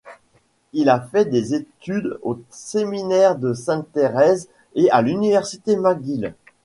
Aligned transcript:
Il 0.73 0.89
a 0.89 0.99
fait 0.99 1.25
des 1.25 1.53
études 1.53 2.17
au 2.23 2.39
Séminaire 2.49 3.35
de 3.35 3.53
Sainte-Thérèse 3.53 4.49
et 4.73 4.89
à 4.89 5.03
l'Université 5.03 5.75
McGill. 5.75 6.33